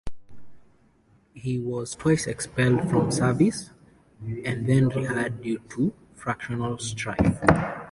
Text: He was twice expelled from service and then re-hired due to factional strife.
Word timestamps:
He 1.35 1.59
was 1.59 1.93
twice 1.93 2.25
expelled 2.25 2.89
from 2.89 3.11
service 3.11 3.69
and 4.19 4.65
then 4.65 4.89
re-hired 4.89 5.43
due 5.43 5.59
to 5.75 5.93
factional 6.15 6.79
strife. 6.79 7.77